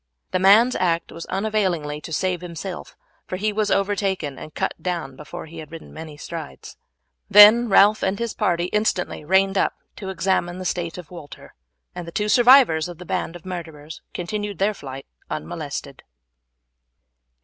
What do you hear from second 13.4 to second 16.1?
murderers continued their flight unmolested.